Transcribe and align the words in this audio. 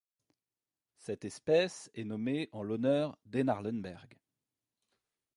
Cette 0.97 1.25
espèce 1.25 1.91
est 1.93 2.05
nommée 2.05 2.49
en 2.53 2.63
l'honneur 2.63 3.19
d'Einar 3.27 3.61
Lönnberg. 3.61 4.17